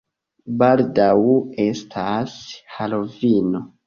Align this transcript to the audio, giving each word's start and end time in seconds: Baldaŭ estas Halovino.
Baldaŭ 0.61 1.19
estas 1.65 2.39
Halovino. 2.77 3.63